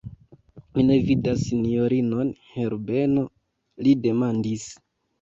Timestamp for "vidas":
1.09-1.43